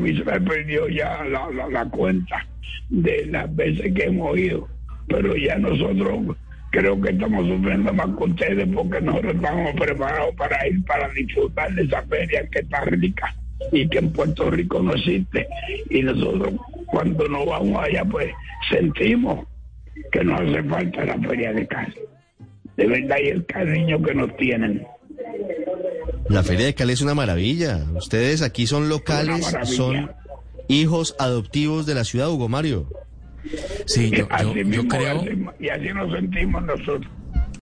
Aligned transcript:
mí 0.00 0.16
se 0.16 0.24
me 0.24 0.40
perdió 0.40 0.88
ya 0.88 1.24
la, 1.24 1.84
cuenta 1.86 2.46
de 2.88 3.26
las 3.26 3.54
veces 3.54 3.92
que 3.94 4.04
hemos 4.04 4.38
ido, 4.38 4.68
pero 5.08 5.36
ya 5.36 5.56
nosotros 5.58 6.36
creo 6.70 7.00
que 7.00 7.10
estamos 7.10 7.46
sufriendo 7.46 7.92
más 7.92 8.08
con 8.16 8.30
ustedes 8.32 8.68
porque 8.74 9.00
nosotros 9.00 9.34
estamos 9.34 9.74
preparados 9.74 10.34
para 10.36 10.68
ir 10.68 10.84
para 10.84 11.08
disfrutar 11.10 11.72
de 11.74 11.82
esa 11.82 12.02
feria 12.02 12.46
que 12.50 12.60
está 12.60 12.80
rica 12.84 13.34
y 13.72 13.88
que 13.88 13.98
en 13.98 14.12
Puerto 14.12 14.50
Rico 14.50 14.82
no 14.82 14.94
existe. 14.94 15.46
Y 15.90 16.02
nosotros 16.02 16.54
cuando 16.86 17.28
nos 17.28 17.46
vamos 17.46 17.84
allá 17.84 18.04
pues 18.04 18.30
sentimos 18.70 19.46
que 20.12 20.24
nos 20.24 20.40
hace 20.40 20.62
falta 20.64 21.04
la 21.04 21.18
feria 21.18 21.52
de 21.52 21.66
Cali. 21.66 21.94
De 22.76 22.86
verdad 22.86 23.16
y 23.22 23.28
el 23.28 23.46
cariño 23.46 24.02
que 24.02 24.14
nos 24.14 24.36
tienen. 24.36 24.86
La 26.30 26.44
Feria 26.44 26.66
de 26.66 26.74
Cali 26.74 26.92
es 26.92 27.00
una 27.02 27.14
maravilla. 27.14 27.84
Ustedes 27.96 28.42
aquí 28.42 28.66
son 28.68 28.88
locales, 28.88 29.52
son 29.64 30.12
hijos 30.68 31.16
adoptivos 31.18 31.86
de 31.86 31.94
la 31.96 32.04
ciudad, 32.04 32.30
Hugo 32.30 32.48
Mario. 32.48 32.86
Sí, 33.86 34.10
yo, 34.10 34.18
yo, 34.18 34.26
Así 34.30 34.46
yo 34.46 34.64
mismo, 34.64 34.88
creo... 34.88 35.24
y 35.58 35.68
así 35.68 35.88
nos 35.92 36.12
sentimos 36.12 36.62
nosotros. 36.62 37.10